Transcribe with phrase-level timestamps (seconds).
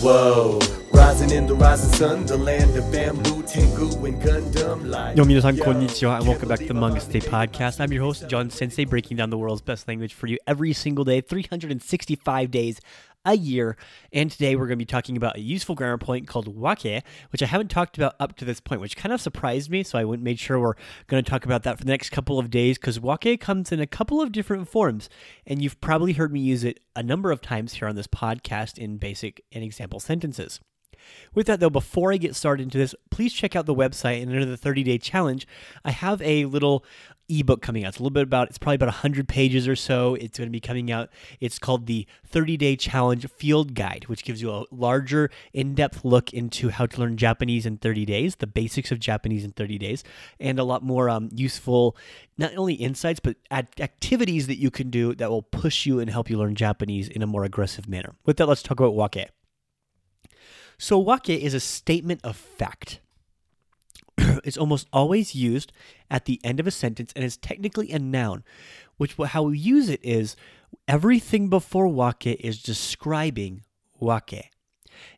[0.00, 0.77] Whoa.
[1.08, 5.16] Rising in the rising sun, the land of bamboo, Tengu, and Gundam light.
[5.16, 7.80] Yo, minasan konnichiwa, and welcome back to the Manga Sensei Podcast.
[7.80, 11.06] I'm your host, John Sensei, breaking down the world's best language for you every single
[11.06, 12.78] day, 365 days
[13.24, 13.78] a year.
[14.12, 17.42] And today we're going to be talking about a useful grammar point called wake, which
[17.42, 19.84] I haven't talked about up to this point, which kind of surprised me.
[19.84, 20.74] So I went made sure we're
[21.06, 23.80] going to talk about that for the next couple of days because wake comes in
[23.80, 25.08] a couple of different forms.
[25.46, 28.76] And you've probably heard me use it a number of times here on this podcast
[28.76, 30.60] in basic and example sentences.
[31.34, 34.30] With that, though, before I get started into this, please check out the website and
[34.30, 35.46] under the 30 day challenge,
[35.84, 36.84] I have a little
[37.28, 37.88] ebook coming out.
[37.88, 40.14] It's a little bit about, it's probably about 100 pages or so.
[40.14, 41.10] It's going to be coming out.
[41.40, 46.04] It's called the 30 Day Challenge Field Guide, which gives you a larger, in depth
[46.04, 49.78] look into how to learn Japanese in 30 days, the basics of Japanese in 30
[49.78, 50.04] days,
[50.40, 51.96] and a lot more um, useful,
[52.36, 56.30] not only insights, but activities that you can do that will push you and help
[56.30, 58.14] you learn Japanese in a more aggressive manner.
[58.24, 59.28] With that, let's talk about wake.
[60.78, 63.00] So, wake is a statement of fact.
[64.18, 65.72] it's almost always used
[66.10, 68.44] at the end of a sentence and is technically a noun,
[68.96, 70.36] which how we use it is
[70.86, 73.62] everything before wake is describing
[73.98, 74.50] wake.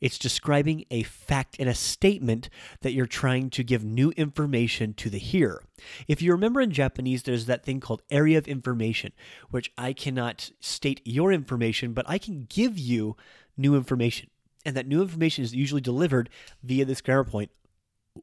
[0.00, 2.48] It's describing a fact and a statement
[2.80, 5.62] that you're trying to give new information to the hearer.
[6.08, 9.12] If you remember in Japanese, there's that thing called area of information,
[9.50, 13.16] which I cannot state your information, but I can give you
[13.56, 14.30] new information.
[14.64, 16.28] And that new information is usually delivered
[16.62, 17.50] via this grammar point,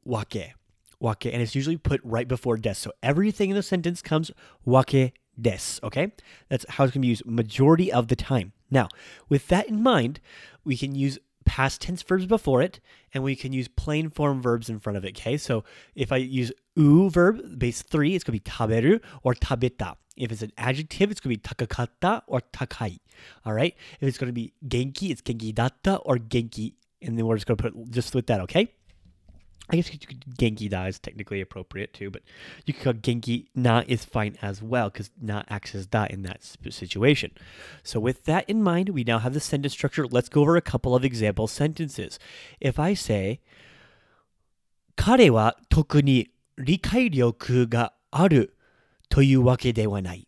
[0.04, 0.54] wake
[1.00, 2.74] wake, and it's usually put right before des.
[2.74, 4.30] So everything in the sentence comes
[4.64, 6.12] wake des, okay?
[6.48, 8.52] That's how it's going to be used majority of the time.
[8.70, 8.88] Now,
[9.28, 10.20] with that in mind,
[10.64, 12.80] we can use past tense verbs before it,
[13.14, 15.36] and we can use plain form verbs in front of it, okay?
[15.36, 15.64] So
[15.94, 19.95] if I use u verb, base three, it's going to be taberu or tabeta.
[20.17, 22.99] If it's an adjective, it's going to be takakatta or takai.
[23.45, 23.75] All right?
[23.99, 26.73] If it's going to be genki, it's genki datta or genki.
[27.01, 28.73] And then we're just going to put just with that, okay?
[29.71, 32.23] I guess you could Genki Da is technically appropriate too, but
[32.65, 36.23] you could call Genki Na is fine as well because Na acts as Da in
[36.23, 37.31] that situation.
[37.81, 40.05] So with that in mind, we now have the sentence structure.
[40.05, 42.19] Let's go over a couple of example sentences.
[42.59, 43.39] If I say,
[44.97, 48.55] 彼は特に 理解力がある
[49.09, 50.27] というわけではない。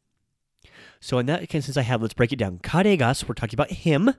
[1.02, 2.60] So in that instance I have, let's break it down.
[2.62, 4.16] 彼が, so we're talking about him.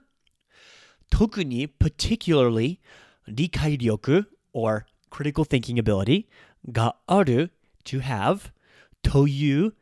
[1.10, 2.78] 特に particularly
[3.26, 6.26] 理解力 or critical thinking ability
[6.70, 7.52] がある
[7.84, 8.50] to have
[9.02, 9.74] という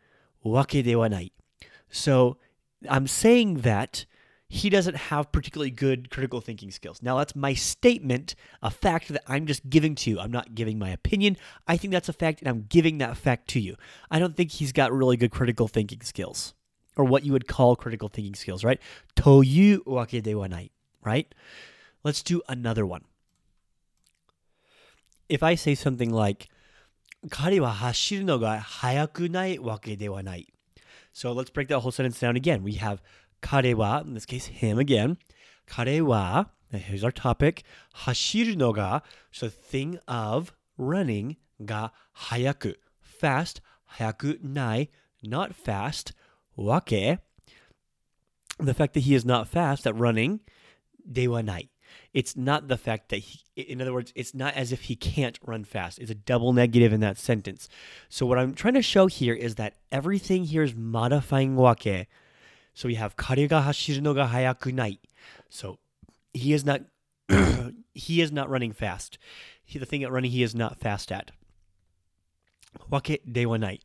[0.43, 1.33] わけではない。
[1.91, 2.37] So
[2.84, 4.06] I'm saying that
[4.49, 7.03] he doesn't have particularly good critical thinking skills.
[7.03, 10.21] Now, that's my statement, a fact that I'm just giving to you.
[10.21, 11.38] I'm not giving my opinion.
[11.66, 13.77] I think that's a fact, and I'm giving that fact to you.
[14.10, 16.55] I don't think he's got really good critical thinking skills,
[16.97, 18.78] or what you would call critical thinking skills, right?
[19.15, 20.71] というわけではない,
[21.03, 21.28] right?
[22.05, 23.05] Let's do another one
[25.33, 26.49] if I say something like,
[27.31, 30.53] 彼は走るのが速くないわけではない。
[31.15, 32.62] So let's break that whole sentence down again.
[32.62, 32.99] We have
[33.42, 35.18] Karewa, in this case, him again.
[35.68, 37.64] Karewa, here's our topic.
[38.03, 41.90] Hashiru no ga, so thing of running ga
[42.30, 43.62] hayaku, fast.
[43.97, 44.90] Hayaku nai,
[45.24, 46.14] not fast.
[46.56, 47.20] Wake.
[48.59, 50.40] The fact that he is not fast at running,
[51.09, 51.70] dewa nai.
[52.14, 55.40] It's not the fact that he, in other words, it's not as if he can't
[55.46, 56.00] run fast.
[56.00, 57.70] It's a double negative in that sentence.
[58.09, 62.08] So what I'm trying to show here is that everything here is modifying wake
[62.77, 64.99] So we have kare ga hashiru no ga hayaku nai.
[65.49, 65.78] So
[66.33, 66.83] he is not
[67.94, 69.19] he is not running fast.
[69.65, 71.31] He, the thing at running he is not fast at.
[72.91, 73.78] Wake de wa nai.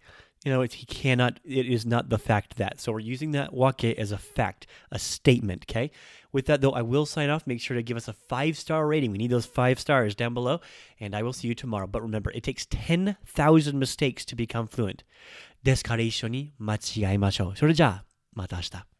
[0.45, 2.79] You know, he cannot, it is not the fact that.
[2.79, 5.91] So we're using that wake as a fact, a statement, okay?
[6.31, 7.47] With that, though, I will sign off.
[7.47, 9.11] Make sure to give us a five star rating.
[9.11, 10.61] We need those five stars down below,
[10.99, 11.87] and I will see you tomorrow.
[11.87, 15.03] But remember, it takes 10,000 mistakes to become fluent.
[15.63, 17.57] ですから一緒に間違いましょう。
[17.57, 18.91] それじゃあ、 また明日。